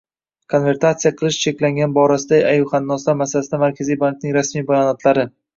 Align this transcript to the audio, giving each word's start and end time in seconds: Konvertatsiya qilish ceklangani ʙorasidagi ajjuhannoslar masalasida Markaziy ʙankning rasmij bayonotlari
Konvertatsiya 0.53 1.11
qilish 1.19 1.37
ceklangani 1.43 1.97
ʙorasidagi 1.99 2.47
ajjuhannoslar 2.53 3.21
masalasida 3.23 3.63
Markaziy 3.67 4.01
ʙankning 4.07 4.37
rasmij 4.39 4.71
bayonotlari 4.73 5.29